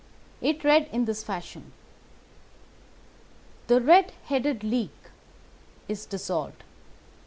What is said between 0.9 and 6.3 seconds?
in this fashion: "THE RED HEADED LEAGUE IS